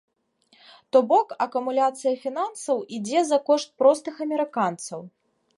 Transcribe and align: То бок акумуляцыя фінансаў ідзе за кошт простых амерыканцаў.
То 0.95 1.01
бок 1.11 1.27
акумуляцыя 1.47 2.15
фінансаў 2.25 2.83
ідзе 2.99 3.23
за 3.31 3.41
кошт 3.51 3.69
простых 3.83 4.15
амерыканцаў. 4.29 4.99